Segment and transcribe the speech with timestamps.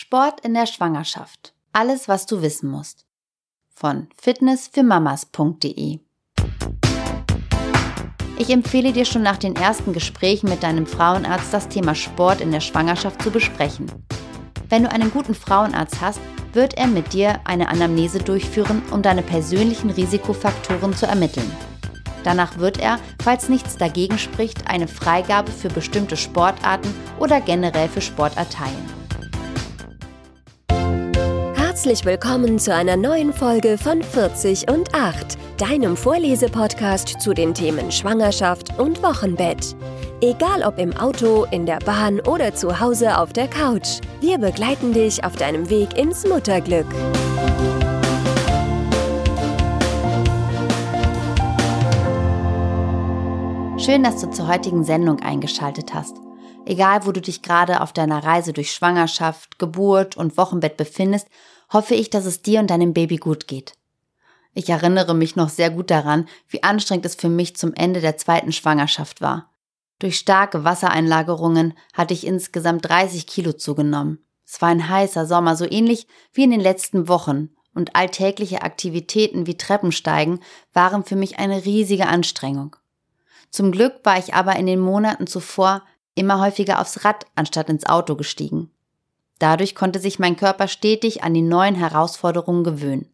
[0.00, 1.54] Sport in der Schwangerschaft.
[1.72, 3.04] Alles, was du wissen musst.
[3.74, 5.98] Von fitnessfürmamas.de.
[8.38, 12.52] Ich empfehle dir schon nach den ersten Gesprächen mit deinem Frauenarzt das Thema Sport in
[12.52, 13.90] der Schwangerschaft zu besprechen.
[14.68, 16.20] Wenn du einen guten Frauenarzt hast,
[16.52, 21.50] wird er mit dir eine Anamnese durchführen, um deine persönlichen Risikofaktoren zu ermitteln.
[22.22, 28.00] Danach wird er, falls nichts dagegen spricht, eine Freigabe für bestimmte Sportarten oder generell für
[28.00, 28.97] Sport erteilen.
[31.78, 37.92] Herzlich willkommen zu einer neuen Folge von 40 und 8, deinem Vorlesepodcast zu den Themen
[37.92, 39.76] Schwangerschaft und Wochenbett.
[40.20, 44.92] Egal ob im Auto, in der Bahn oder zu Hause auf der Couch, wir begleiten
[44.92, 46.84] dich auf deinem Weg ins Mutterglück.
[53.78, 56.16] Schön, dass du zur heutigen Sendung eingeschaltet hast.
[56.66, 61.28] Egal, wo du dich gerade auf deiner Reise durch Schwangerschaft, Geburt und Wochenbett befindest
[61.72, 63.74] hoffe ich, dass es dir und deinem Baby gut geht.
[64.54, 68.16] Ich erinnere mich noch sehr gut daran, wie anstrengend es für mich zum Ende der
[68.16, 69.52] zweiten Schwangerschaft war.
[69.98, 74.24] Durch starke Wassereinlagerungen hatte ich insgesamt 30 Kilo zugenommen.
[74.46, 79.46] Es war ein heißer Sommer, so ähnlich wie in den letzten Wochen, und alltägliche Aktivitäten
[79.46, 80.40] wie Treppensteigen
[80.72, 82.74] waren für mich eine riesige Anstrengung.
[83.50, 85.82] Zum Glück war ich aber in den Monaten zuvor
[86.14, 88.70] immer häufiger aufs Rad anstatt ins Auto gestiegen.
[89.38, 93.12] Dadurch konnte sich mein Körper stetig an die neuen Herausforderungen gewöhnen.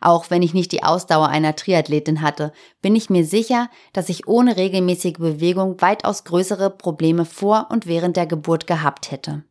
[0.00, 2.52] Auch wenn ich nicht die Ausdauer einer Triathletin hatte,
[2.82, 8.16] bin ich mir sicher, dass ich ohne regelmäßige Bewegung weitaus größere Probleme vor und während
[8.16, 9.44] der Geburt gehabt hätte.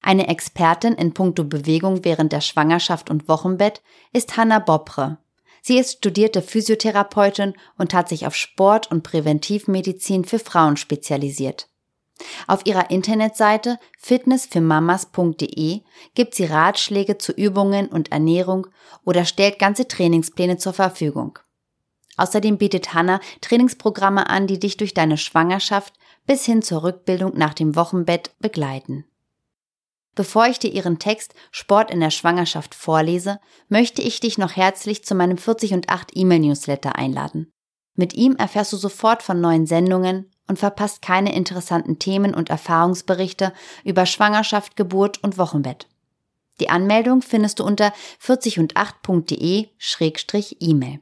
[0.00, 5.18] Eine Expertin in puncto Bewegung während der Schwangerschaft und Wochenbett ist Hanna Bopre.
[5.60, 11.68] Sie ist studierte Physiotherapeutin und hat sich auf Sport und Präventivmedizin für Frauen spezialisiert.
[12.46, 15.80] Auf ihrer Internetseite fitnessfürmamas.de
[16.14, 18.66] gibt sie Ratschläge zu Übungen und Ernährung
[19.04, 21.38] oder stellt ganze Trainingspläne zur Verfügung.
[22.16, 25.94] Außerdem bietet Hanna Trainingsprogramme an, die dich durch deine Schwangerschaft
[26.26, 29.04] bis hin zur Rückbildung nach dem Wochenbett begleiten.
[30.14, 35.04] Bevor ich dir ihren Text Sport in der Schwangerschaft vorlese, möchte ich dich noch herzlich
[35.04, 37.50] zu meinem 40 und 8 E-Mail-Newsletter einladen.
[37.94, 43.52] Mit ihm erfährst du sofort von neuen Sendungen, und verpasst keine interessanten Themen und Erfahrungsberichte
[43.84, 45.88] über Schwangerschaft, Geburt und Wochenbett.
[46.60, 51.00] Die Anmeldung findest du unter 40und8.de-E-Mail.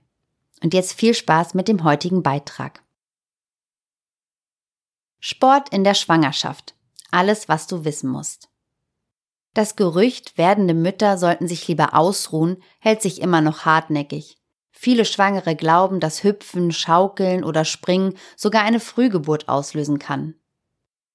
[0.63, 2.83] Und jetzt viel Spaß mit dem heutigen Beitrag.
[5.19, 6.75] Sport in der Schwangerschaft.
[7.11, 8.51] Alles, was du wissen musst.
[9.53, 14.40] Das Gerücht, werdende Mütter sollten sich lieber ausruhen, hält sich immer noch hartnäckig.
[14.83, 20.37] Viele Schwangere glauben, dass Hüpfen, Schaukeln oder Springen sogar eine Frühgeburt auslösen kann.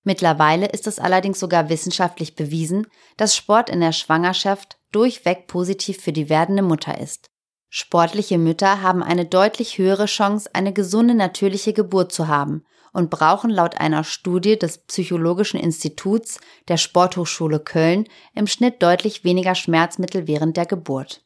[0.04, 2.86] Mittlerweile ist es allerdings sogar wissenschaftlich bewiesen,
[3.18, 7.32] dass Sport in der Schwangerschaft durchweg positiv für die werdende Mutter ist.
[7.72, 13.50] Sportliche Mütter haben eine deutlich höhere Chance, eine gesunde natürliche Geburt zu haben und brauchen
[13.50, 20.56] laut einer Studie des Psychologischen Instituts der Sporthochschule Köln im Schnitt deutlich weniger Schmerzmittel während
[20.56, 21.25] der Geburt.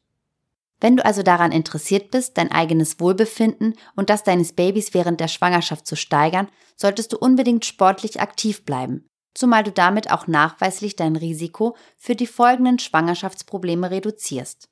[0.80, 5.28] Wenn du also daran interessiert bist, dein eigenes Wohlbefinden und das deines Babys während der
[5.28, 11.16] Schwangerschaft zu steigern, solltest du unbedingt sportlich aktiv bleiben, zumal du damit auch nachweislich dein
[11.16, 14.68] Risiko für die folgenden Schwangerschaftsprobleme reduzierst.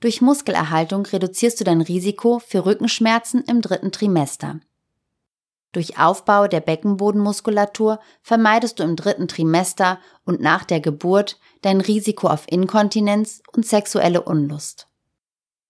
[0.00, 4.60] Durch Muskelerhaltung reduzierst du dein Risiko für Rückenschmerzen im dritten Trimester.
[5.72, 12.28] Durch Aufbau der Beckenbodenmuskulatur vermeidest du im dritten Trimester und nach der Geburt dein Risiko
[12.28, 14.87] auf Inkontinenz und sexuelle Unlust.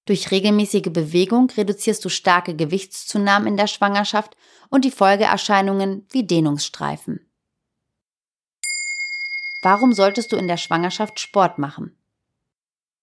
[0.08, 4.38] Durch regelmäßige Bewegung reduzierst du starke Gewichtszunahmen in der Schwangerschaft
[4.70, 7.20] und die Folgeerscheinungen wie Dehnungsstreifen.
[9.60, 11.94] Warum solltest du in der Schwangerschaft Sport machen?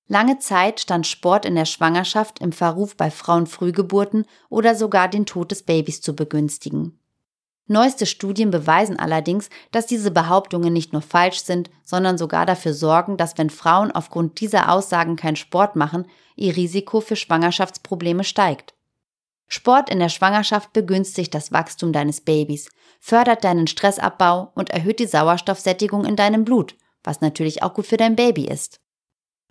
[0.07, 5.51] Lange Zeit stand Sport in der Schwangerschaft im Verruf bei Frauenfrühgeburten oder sogar den Tod
[5.51, 6.97] des Babys zu begünstigen.
[7.67, 13.15] Neueste Studien beweisen allerdings, dass diese Behauptungen nicht nur falsch sind, sondern sogar dafür sorgen,
[13.15, 18.73] dass wenn Frauen aufgrund dieser Aussagen keinen Sport machen, ihr Risiko für Schwangerschaftsprobleme steigt.
[19.47, 25.07] Sport in der Schwangerschaft begünstigt das Wachstum deines Babys, fördert deinen Stressabbau und erhöht die
[25.07, 28.79] Sauerstoffsättigung in deinem Blut, was natürlich auch gut für dein Baby ist.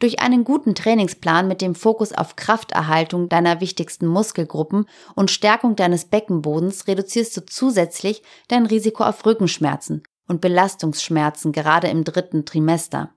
[0.00, 6.06] Durch einen guten Trainingsplan mit dem Fokus auf Krafterhaltung deiner wichtigsten Muskelgruppen und Stärkung deines
[6.06, 13.14] Beckenbodens reduzierst du zusätzlich dein Risiko auf Rückenschmerzen und Belastungsschmerzen gerade im dritten Trimester.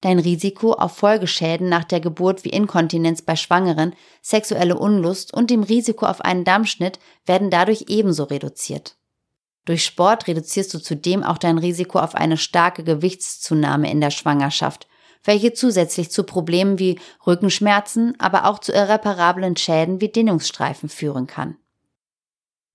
[0.00, 5.62] Dein Risiko auf Folgeschäden nach der Geburt wie Inkontinenz bei Schwangeren, sexuelle Unlust und dem
[5.62, 8.96] Risiko auf einen Dammschnitt werden dadurch ebenso reduziert.
[9.66, 14.88] Durch Sport reduzierst du zudem auch dein Risiko auf eine starke Gewichtszunahme in der Schwangerschaft,
[15.22, 21.58] welche zusätzlich zu Problemen wie Rückenschmerzen, aber auch zu irreparablen Schäden wie Dehnungsstreifen führen kann.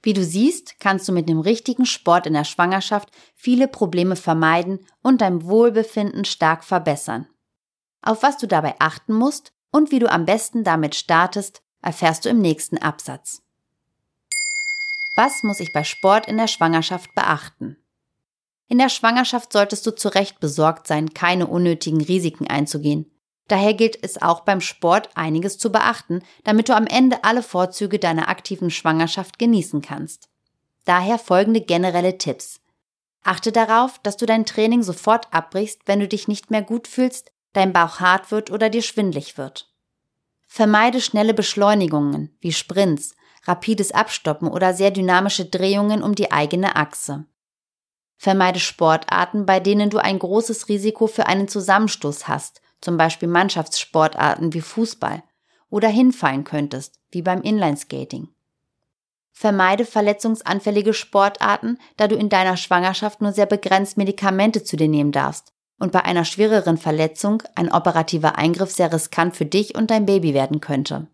[0.05, 4.85] Wie du siehst, kannst du mit dem richtigen Sport in der Schwangerschaft viele Probleme vermeiden
[5.01, 7.27] und dein Wohlbefinden stark verbessern.
[8.03, 12.29] Auf was du dabei achten musst und wie du am besten damit startest, erfährst du
[12.29, 13.41] im nächsten Absatz.
[15.15, 17.75] Was muss ich bei Sport in der Schwangerschaft beachten?
[18.67, 23.11] In der Schwangerschaft solltest du zu Recht besorgt sein, keine unnötigen Risiken einzugehen.
[23.47, 28.00] Daher gilt es auch beim Sport einiges zu beachten, damit du am Ende alle Vorzüge
[28.00, 30.30] deiner aktiven Schwangerschaft genießen kannst.
[30.86, 32.59] Daher folgende generelle Tipps.
[33.24, 37.31] Achte darauf, dass du dein Training sofort abbrichst, wenn du dich nicht mehr gut fühlst,
[37.53, 39.71] dein Bauch hart wird oder dir schwindlig wird.
[40.45, 47.25] Vermeide schnelle Beschleunigungen wie Sprints, rapides Abstoppen oder sehr dynamische Drehungen um die eigene Achse.
[48.18, 54.54] Vermeide Sportarten, bei denen du ein großes Risiko für einen Zusammenstoß hast, zum Beispiel Mannschaftssportarten
[54.54, 55.24] wie Fußball,
[55.69, 58.30] oder hinfallen könntest, wie beim Inlineskating.
[59.31, 65.12] Vermeide verletzungsanfällige Sportarten, da du in deiner Schwangerschaft nur sehr begrenzt Medikamente zu dir nehmen
[65.12, 70.06] darfst und bei einer schwereren Verletzung ein operativer Eingriff sehr riskant für dich und dein
[70.06, 71.07] Baby werden könnte.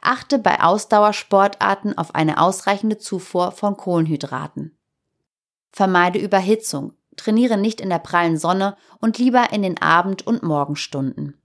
[0.00, 4.76] Achte bei Ausdauersportarten auf eine ausreichende Zufuhr von Kohlenhydraten.
[5.70, 11.40] Vermeide Überhitzung, trainiere nicht in der prallen Sonne und lieber in den Abend- und Morgenstunden.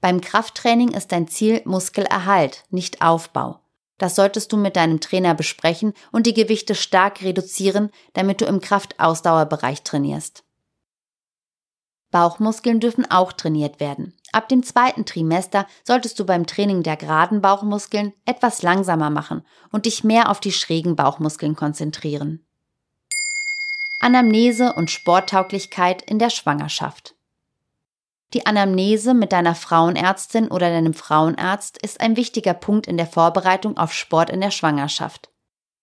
[0.00, 3.60] Beim Krafttraining ist dein Ziel Muskelerhalt, nicht Aufbau.
[3.98, 8.60] Das solltest du mit deinem Trainer besprechen und die Gewichte stark reduzieren, damit du im
[8.60, 10.42] Kraftausdauerbereich trainierst.
[12.10, 14.14] Bauchmuskeln dürfen auch trainiert werden.
[14.32, 19.86] Ab dem zweiten Trimester solltest du beim Training der geraden Bauchmuskeln etwas langsamer machen und
[19.86, 22.44] dich mehr auf die schrägen Bauchmuskeln konzentrieren.
[24.02, 27.14] Anamnese und Sporttauglichkeit in der Schwangerschaft.
[28.34, 33.76] Die Anamnese mit deiner Frauenärztin oder deinem Frauenarzt ist ein wichtiger Punkt in der Vorbereitung
[33.76, 35.30] auf Sport in der Schwangerschaft.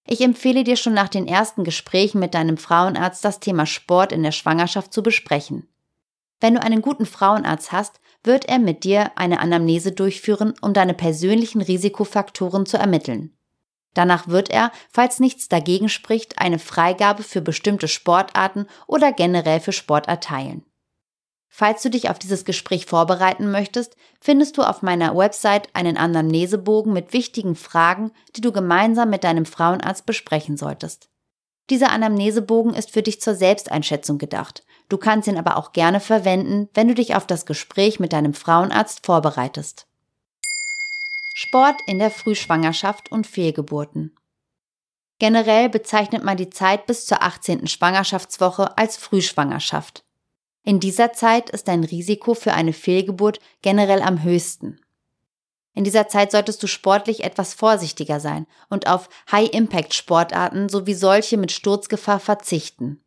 [0.06, 4.22] Ich empfehle dir schon nach den ersten Gesprächen mit deinem Frauenarzt das Thema Sport in
[4.22, 5.69] der Schwangerschaft zu besprechen.
[6.42, 10.94] Wenn du einen guten Frauenarzt hast, wird er mit dir eine Anamnese durchführen, um deine
[10.94, 13.33] persönlichen Risikofaktoren zu ermitteln.
[13.94, 19.71] Danach wird er, falls nichts dagegen spricht, eine Freigabe für bestimmte Sportarten oder generell für
[19.71, 20.63] Sport erteilen.
[21.51, 26.94] Falls du dich auf dieses Gespräch vorbereiten möchtest, findest du auf meiner Website einen Anamnesebogen
[26.94, 31.09] mit wichtigen Fragen, die du gemeinsam mit deinem Frauenarzt besprechen solltest.
[31.69, 34.63] Dieser Anamnesebogen ist für dich zur Selbsteinschätzung gedacht.
[34.89, 38.33] Du kannst ihn aber auch gerne verwenden, wenn du dich auf das Gespräch mit deinem
[38.33, 39.88] Frauenarzt vorbereitest.
[41.41, 44.13] Sport in der Frühschwangerschaft und Fehlgeburten.
[45.19, 47.65] Generell bezeichnet man die Zeit bis zur 18.
[47.65, 50.03] Schwangerschaftswoche als Frühschwangerschaft.
[50.63, 54.81] In dieser Zeit ist dein Risiko für eine Fehlgeburt generell am höchsten.
[55.74, 61.53] In dieser Zeit solltest du sportlich etwas vorsichtiger sein und auf High-Impact-Sportarten sowie solche mit
[61.53, 63.01] Sturzgefahr verzichten.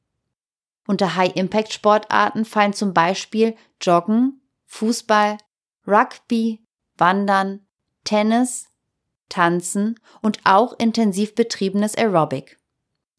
[0.86, 5.36] Unter High-Impact-Sportarten fallen zum Beispiel Joggen, Fußball,
[5.86, 6.64] Rugby,
[6.96, 7.66] Wandern,
[8.04, 8.66] Tennis,
[9.28, 12.58] Tanzen und auch intensiv betriebenes Aerobic.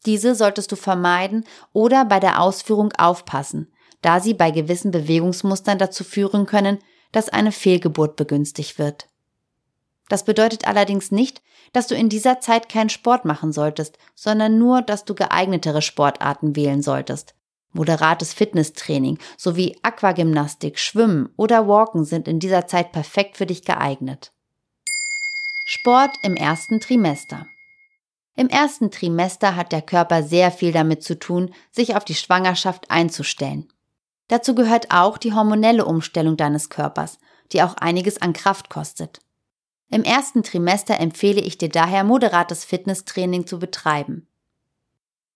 [0.06, 3.72] Diese solltest du vermeiden oder bei der Ausführung aufpassen,
[4.02, 6.78] da sie bei gewissen Bewegungsmustern dazu führen können,
[7.12, 9.08] dass eine Fehlgeburt begünstigt wird.
[10.08, 14.82] Das bedeutet allerdings nicht, dass du in dieser Zeit keinen Sport machen solltest, sondern nur,
[14.82, 17.34] dass du geeignetere Sportarten wählen solltest.
[17.72, 24.32] Moderates Fitnesstraining sowie Aquagymnastik, Schwimmen oder Walken sind in dieser Zeit perfekt für dich geeignet.
[25.66, 27.46] Sport im ersten Trimester.
[28.36, 32.90] Im ersten Trimester hat der Körper sehr viel damit zu tun, sich auf die Schwangerschaft
[32.90, 33.72] einzustellen.
[34.28, 37.18] Dazu gehört auch die hormonelle Umstellung deines Körpers,
[37.52, 39.20] die auch einiges an Kraft kostet.
[39.88, 44.28] Im ersten Trimester empfehle ich dir daher moderates Fitnesstraining zu betreiben.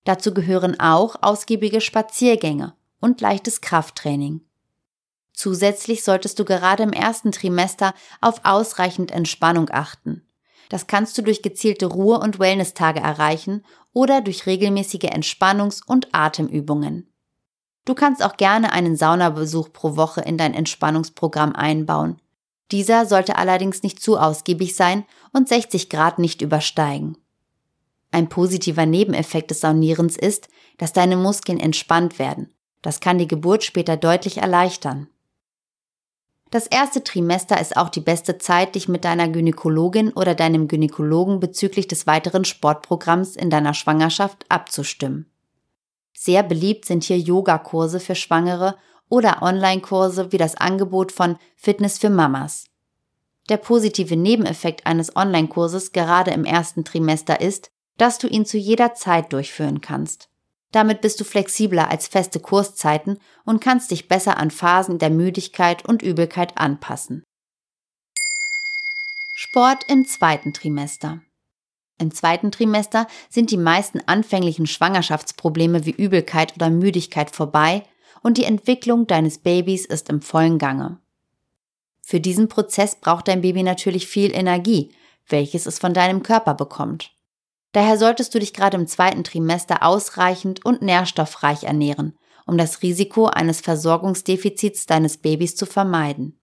[0.04, 4.42] Dazu gehören auch ausgiebige Spaziergänge und leichtes Krafttraining.
[5.38, 10.26] Zusätzlich solltest du gerade im ersten Trimester auf ausreichend Entspannung achten.
[10.68, 17.08] Das kannst du durch gezielte Ruhe- und Wellness-Tage erreichen oder durch regelmäßige Entspannungs- und Atemübungen.
[17.84, 22.20] Du kannst auch gerne einen Saunabesuch pro Woche in dein Entspannungsprogramm einbauen.
[22.72, 27.16] Dieser sollte allerdings nicht zu ausgiebig sein und 60 Grad nicht übersteigen.
[28.10, 32.52] Ein positiver Nebeneffekt des Saunierens ist, dass deine Muskeln entspannt werden.
[32.82, 35.08] Das kann die Geburt später deutlich erleichtern.
[36.50, 41.40] Das erste Trimester ist auch die beste Zeit, dich mit deiner Gynäkologin oder deinem Gynäkologen
[41.40, 45.30] bezüglich des weiteren Sportprogramms in deiner Schwangerschaft abzustimmen.
[46.14, 48.76] Sehr beliebt sind hier Yogakurse für Schwangere
[49.10, 52.64] oder Online-Kurse wie das Angebot von Fitness für Mamas.
[53.50, 58.94] Der positive Nebeneffekt eines Online-Kurses gerade im ersten Trimester ist, dass du ihn zu jeder
[58.94, 60.28] Zeit durchführen kannst.
[60.72, 65.88] Damit bist du flexibler als feste Kurszeiten und kannst dich besser an Phasen der Müdigkeit
[65.88, 67.24] und Übelkeit anpassen.
[69.34, 71.22] Sport im zweiten Trimester.
[72.00, 77.82] Im zweiten Trimester sind die meisten anfänglichen Schwangerschaftsprobleme wie Übelkeit oder Müdigkeit vorbei
[78.22, 80.98] und die Entwicklung deines Babys ist im vollen Gange.
[82.04, 84.94] Für diesen Prozess braucht dein Baby natürlich viel Energie,
[85.28, 87.12] welches es von deinem Körper bekommt.
[87.72, 93.26] Daher solltest du dich gerade im zweiten Trimester ausreichend und nährstoffreich ernähren, um das Risiko
[93.26, 96.40] eines Versorgungsdefizits deines Babys zu vermeiden.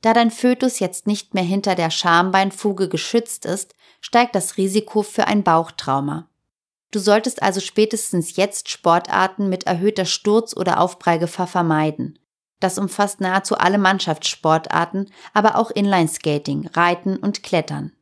[0.00, 5.26] Da dein Fötus jetzt nicht mehr hinter der Schambeinfuge geschützt ist, steigt das Risiko für
[5.26, 6.28] ein Bauchtrauma.
[6.90, 12.18] Du solltest also spätestens jetzt Sportarten mit erhöhter Sturz- oder Aufprallgefahr vermeiden.
[12.60, 17.92] Das umfasst nahezu alle Mannschaftssportarten, aber auch Inlineskating, Reiten und Klettern.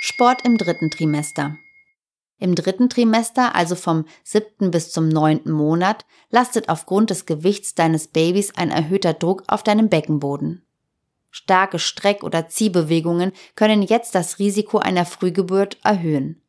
[0.00, 1.58] Sport im dritten Trimester.
[2.38, 8.06] Im dritten Trimester, also vom siebten bis zum neunten Monat, lastet aufgrund des Gewichts deines
[8.06, 10.64] Babys ein erhöhter Druck auf deinem Beckenboden.
[11.30, 16.40] Starke Streck- oder Ziehbewegungen können jetzt das Risiko einer Frühgeburt erhöhen.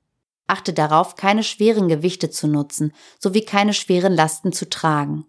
[0.46, 5.26] Achte darauf, keine schweren Gewichte zu nutzen, sowie keine schweren Lasten zu tragen.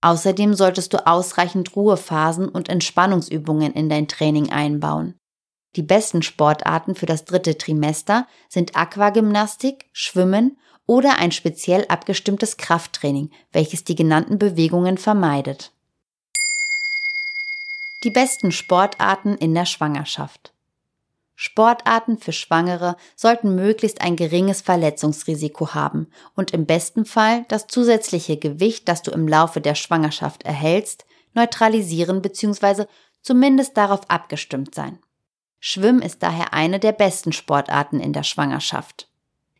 [0.00, 5.14] Außerdem solltest du ausreichend Ruhephasen und Entspannungsübungen in dein Training einbauen.
[5.76, 13.30] Die besten Sportarten für das dritte Trimester sind Aquagymnastik, Schwimmen oder ein speziell abgestimmtes Krafttraining,
[13.52, 15.72] welches die genannten Bewegungen vermeidet.
[18.04, 20.52] Die besten Sportarten in der Schwangerschaft.
[21.34, 28.36] Sportarten für Schwangere sollten möglichst ein geringes Verletzungsrisiko haben und im besten Fall das zusätzliche
[28.36, 32.86] Gewicht, das du im Laufe der Schwangerschaft erhältst, neutralisieren bzw.
[33.22, 34.98] zumindest darauf abgestimmt sein.
[35.60, 39.10] Schwimmen ist daher eine der besten Sportarten in der Schwangerschaft.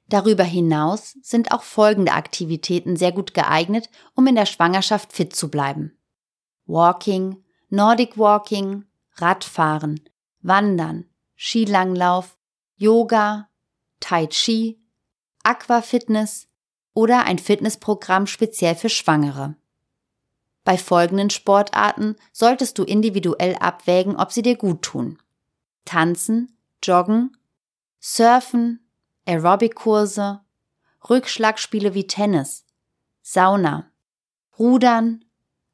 [0.08, 5.50] Darüber hinaus sind auch folgende Aktivitäten sehr gut geeignet, um in der Schwangerschaft fit zu
[5.50, 5.98] bleiben.
[6.66, 8.84] Walking, Nordic Walking,
[9.16, 10.00] Radfahren,
[10.40, 11.04] Wandern,
[11.36, 12.38] Skilanglauf,
[12.76, 13.48] Yoga,
[14.00, 14.80] Tai Chi,
[15.42, 16.48] Aquafitness
[16.94, 19.56] oder ein Fitnessprogramm speziell für Schwangere.
[20.64, 25.18] Bei folgenden Sportarten solltest du individuell abwägen, ob sie dir gut tun.
[25.84, 27.36] Tanzen, Joggen,
[28.00, 28.88] Surfen,
[29.26, 30.40] Aerobic-Kurse,
[31.08, 32.64] Rückschlagspiele wie Tennis,
[33.22, 33.90] Sauna,
[34.58, 35.24] Rudern,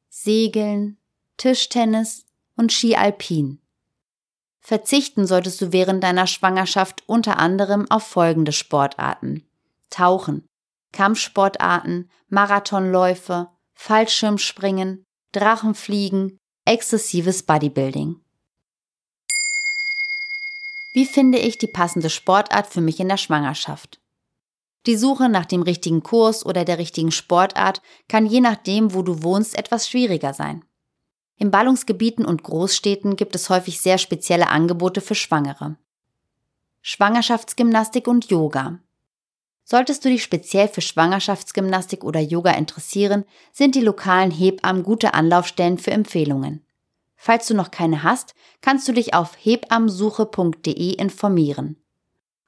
[0.09, 0.97] Segeln,
[1.37, 3.61] Tischtennis und Ski Alpin.
[4.59, 9.47] Verzichten solltest du während deiner Schwangerschaft unter anderem auf folgende Sportarten.
[9.89, 10.47] Tauchen,
[10.91, 18.24] Kampfsportarten, Marathonläufe, Fallschirmspringen, Drachenfliegen, exzessives Bodybuilding.
[20.95, 23.99] Wie finde ich die passende Sportart für mich in der Schwangerschaft?
[24.85, 29.21] Die Suche nach dem richtigen Kurs oder der richtigen Sportart kann je nachdem, wo du
[29.21, 30.63] wohnst, etwas schwieriger sein.
[31.35, 35.75] In Ballungsgebieten und Großstädten gibt es häufig sehr spezielle Angebote für Schwangere.
[36.81, 38.79] Schwangerschaftsgymnastik und Yoga.
[39.65, 45.77] Solltest du dich speziell für Schwangerschaftsgymnastik oder Yoga interessieren, sind die lokalen Hebammen gute Anlaufstellen
[45.77, 46.64] für Empfehlungen.
[47.25, 51.75] Falls du noch keine hast, kannst du dich auf hebammensuche.de informieren.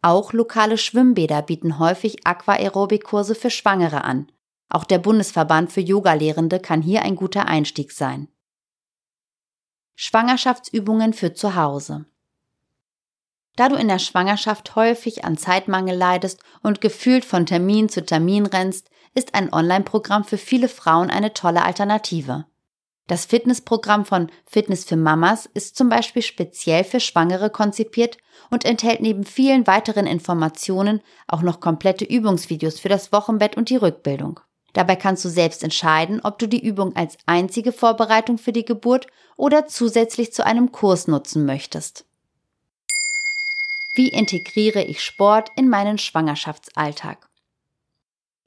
[0.04, 4.32] Auch lokale Schwimmbäder bieten häufig Aquaerobikkurse für Schwangere an.
[4.70, 8.28] Auch der Bundesverband für Yogalehrende kann hier ein guter Einstieg sein.
[9.96, 12.06] Schwangerschaftsübungen für zu Hause.
[13.56, 18.46] Da du in der Schwangerschaft häufig an Zeitmangel leidest und gefühlt von Termin zu Termin
[18.46, 22.46] rennst, ist ein Online-Programm für viele Frauen eine tolle Alternative.
[23.08, 28.18] Das Fitnessprogramm von Fitness für Mamas ist zum Beispiel speziell für Schwangere konzipiert
[28.52, 33.78] und enthält neben vielen weiteren Informationen auch noch komplette Übungsvideos für das Wochenbett und die
[33.78, 34.42] Rückbildung.
[34.74, 39.08] Dabei kannst du selbst entscheiden, ob du die Übung als einzige Vorbereitung für die Geburt
[39.38, 42.06] oder zusätzlich zu einem Kurs nutzen möchtest.
[43.96, 47.30] Wie integriere ich Sport in meinen Schwangerschaftsalltag?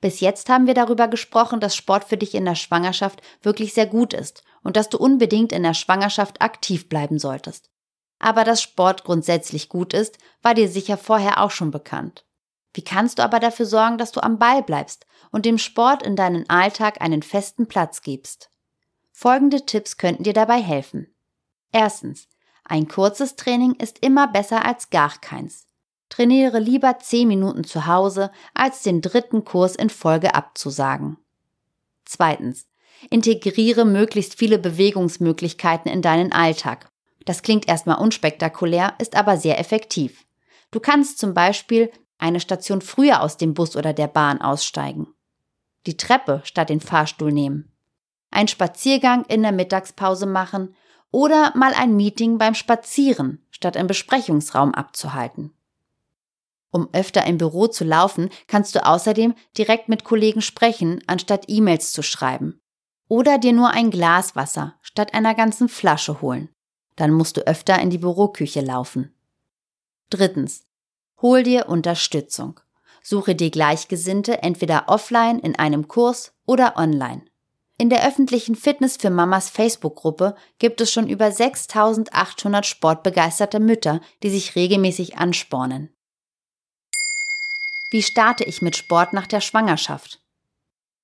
[0.01, 3.87] Bis jetzt haben wir darüber gesprochen, dass Sport für dich in der Schwangerschaft wirklich sehr
[3.87, 7.71] gut ist und dass du unbedingt in der Schwangerschaft aktiv bleiben solltest.
[8.19, 12.25] Aber dass Sport grundsätzlich gut ist, war dir sicher vorher auch schon bekannt.
[12.75, 16.17] Wie kannst du aber dafür sorgen, dass du am Ball bleibst und dem Sport in
[16.17, 18.51] deinen Alltag einen festen Platz gibst?
[19.11, 21.15] Folgende Tipps könnten dir dabei helfen.
[21.73, 22.29] Erstens.
[22.65, 25.67] Ein kurzes Training ist immer besser als gar keins.
[26.09, 31.17] Trainiere lieber 10 Minuten zu Hause, als den dritten Kurs in Folge abzusagen.
[32.05, 32.70] Zweitens.
[33.09, 36.91] Integriere möglichst viele Bewegungsmöglichkeiten in deinen Alltag.
[37.25, 40.27] Das klingt erstmal unspektakulär, ist aber sehr effektiv.
[40.71, 45.09] Du kannst zum Beispiel eine Station früher aus dem Bus oder der Bahn aussteigen.
[45.87, 47.73] Die Treppe statt den Fahrstuhl nehmen.
[48.31, 50.75] Ein Spaziergang in der Mittagspause machen
[51.11, 55.53] oder mal ein Meeting beim Spazieren statt im Besprechungsraum abzuhalten.
[56.71, 61.93] Um öfter im Büro zu laufen, kannst du außerdem direkt mit Kollegen sprechen, anstatt E-Mails
[61.93, 62.60] zu schreiben.
[63.11, 66.49] Oder dir nur ein Glas Wasser statt einer ganzen Flasche holen.
[66.95, 69.13] Dann musst du öfter in die Büroküche laufen.
[70.11, 70.63] Drittens.
[71.21, 72.61] Hol dir Unterstützung.
[73.03, 77.25] Suche dir Gleichgesinnte entweder offline in einem Kurs oder online.
[77.79, 84.31] In der öffentlichen Fitness für Mamas Facebook-Gruppe gibt es schon über 6800 sportbegeisterte Mütter, die
[84.31, 85.93] sich regelmäßig anspornen.
[87.91, 90.21] Wie starte ich mit Sport nach der Schwangerschaft?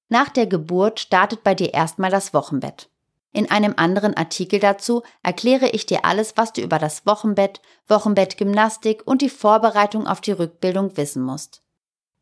[0.09, 2.89] Nach der Geburt startet bei dir erstmal das Wochenbett.
[3.33, 9.03] In einem anderen Artikel dazu erkläre ich dir alles, was du über das Wochenbett, Wochenbettgymnastik
[9.05, 11.61] und die Vorbereitung auf die Rückbildung wissen musst.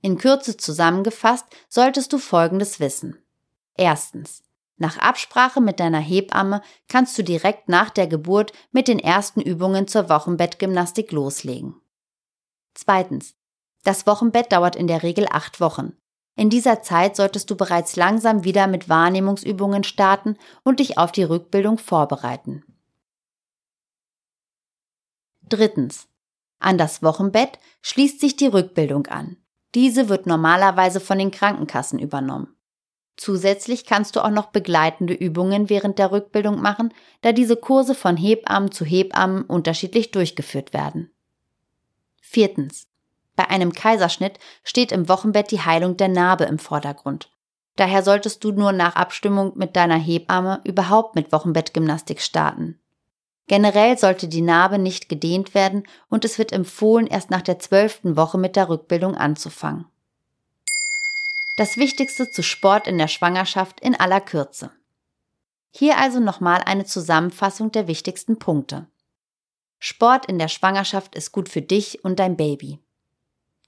[0.01, 3.17] In Kürze zusammengefasst solltest du Folgendes wissen.
[3.77, 4.43] Erstens.
[4.77, 9.87] Nach Absprache mit deiner Hebamme kannst du direkt nach der Geburt mit den ersten Übungen
[9.87, 11.77] zur Wochenbettgymnastik loslegen.
[12.75, 13.37] Zweitens.
[13.85, 15.97] Das Wochenbett dauert in der Regel acht Wochen.
[16.37, 21.23] In dieser Zeit solltest du bereits langsam wieder mit Wahrnehmungsübungen starten und dich auf die
[21.23, 22.65] Rückbildung vorbereiten.
[25.43, 26.09] Drittens.
[26.59, 29.37] An das Wochenbett schließt sich die Rückbildung an.
[29.75, 32.57] Diese wird normalerweise von den Krankenkassen übernommen.
[33.17, 38.17] Zusätzlich kannst du auch noch begleitende Übungen während der Rückbildung machen, da diese Kurse von
[38.17, 41.13] Hebammen zu Hebammen unterschiedlich durchgeführt werden.
[42.21, 42.89] Viertens.
[43.37, 47.31] Bei einem Kaiserschnitt steht im Wochenbett die Heilung der Narbe im Vordergrund.
[47.77, 52.81] Daher solltest du nur nach Abstimmung mit deiner Hebamme überhaupt mit Wochenbettgymnastik starten.
[53.47, 58.17] Generell sollte die Narbe nicht gedehnt werden und es wird empfohlen, erst nach der zwölften
[58.17, 59.87] Woche mit der Rückbildung anzufangen.
[61.57, 64.71] Das Wichtigste zu Sport in der Schwangerschaft in aller Kürze.
[65.71, 68.87] Hier also nochmal eine Zusammenfassung der wichtigsten Punkte.
[69.79, 72.79] Sport in der Schwangerschaft ist gut für dich und dein Baby.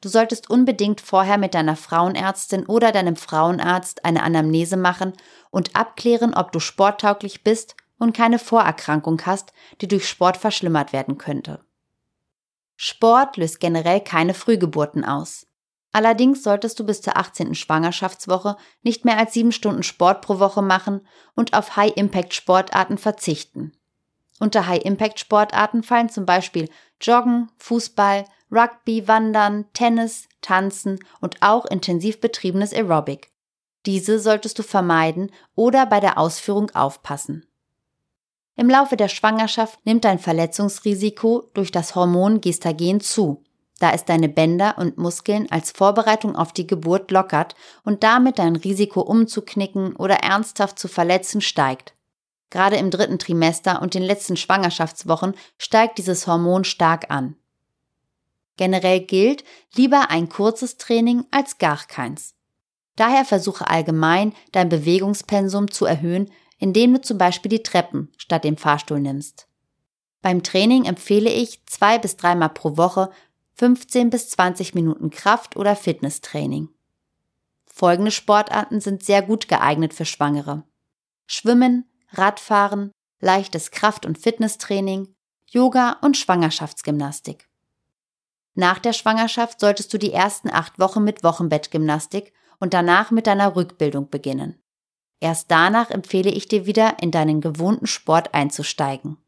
[0.07, 5.15] Du solltest unbedingt vorher mit deiner Frauenärztin oder deinem Frauenarzt eine Anamnese machen
[5.51, 11.19] und abklären, ob du sporttauglich bist und keine Vorerkrankung hast, die durch Sport verschlimmert werden
[11.19, 11.65] könnte.
[12.77, 15.49] Sport löst generell keine Frühgeburten aus.
[15.91, 17.57] Allerdings solltest du bis zur 18.
[17.57, 23.73] Schwangerschaftswoche nicht mehr als sieben Stunden Sport pro Woche machen und auf High-Impact-Sportarten verzichten.
[24.39, 32.73] Unter High-Impact-Sportarten fallen zum Beispiel Joggen, Fußball, Rugby, Wandern, Tennis, Tanzen und auch intensiv betriebenes
[32.73, 33.31] Aerobic.
[33.87, 37.47] Diese solltest du vermeiden oder bei der Ausführung aufpassen.
[38.57, 43.45] Im Laufe der Schwangerschaft nimmt dein Verletzungsrisiko durch das Hormon Gestagen zu,
[43.79, 47.55] da es deine Bänder und Muskeln als Vorbereitung auf die Geburt lockert
[47.85, 51.95] und damit dein Risiko umzuknicken oder ernsthaft zu verletzen steigt.
[52.49, 57.37] Gerade im dritten Trimester und den letzten Schwangerschaftswochen steigt dieses Hormon stark an.
[58.57, 62.35] Generell gilt lieber ein kurzes Training als gar keins.
[62.97, 68.57] Daher versuche allgemein dein Bewegungspensum zu erhöhen, indem du zum Beispiel die Treppen statt dem
[68.57, 69.47] Fahrstuhl nimmst.
[70.23, 73.11] Beim Training empfehle ich zwei bis dreimal pro Woche
[73.59, 76.69] 15 bis 20 Minuten Kraft- oder Fitnesstraining.
[77.67, 80.65] Folgende Sportarten sind sehr gut geeignet für Schwangere.
[81.27, 82.91] Schwimmen, Radfahren,
[83.21, 85.15] leichtes Kraft- und Fitnesstraining,
[85.49, 87.49] Yoga und Schwangerschaftsgymnastik.
[88.59, 93.55] Nach der Schwangerschaft solltest du die ersten acht Wochen mit Wochenbettgymnastik und danach mit deiner
[93.55, 94.59] Rückbildung beginnen.
[95.21, 99.19] Erst danach empfehle ich dir wieder, in deinen gewohnten Sport einzusteigen.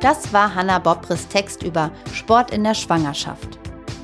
[0.00, 3.58] Das war Hannah Bobres Text über Sport in der Schwangerschaft.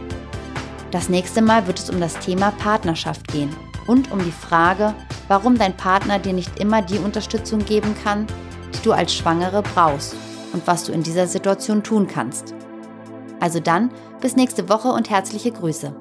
[0.90, 3.48] Das nächste Mal wird es um das Thema Partnerschaft gehen
[3.86, 4.94] und um die Frage,
[5.26, 8.26] warum dein Partner dir nicht immer die Unterstützung geben kann,
[8.74, 10.14] die du als Schwangere brauchst
[10.52, 12.54] und was du in dieser Situation tun kannst.
[13.40, 15.96] Also dann, bis nächste Woche und herzliche Grüße.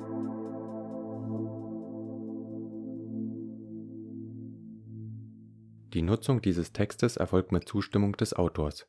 [5.93, 8.81] Die Nutzung dieses Textes erfolgt mit Zustimmung des Autors